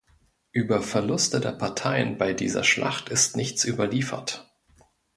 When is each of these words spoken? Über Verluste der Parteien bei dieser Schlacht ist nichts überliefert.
Über 0.51 0.81
Verluste 0.81 1.39
der 1.39 1.51
Parteien 1.51 2.17
bei 2.17 2.33
dieser 2.33 2.63
Schlacht 2.63 3.09
ist 3.09 3.37
nichts 3.37 3.65
überliefert. 3.65 4.51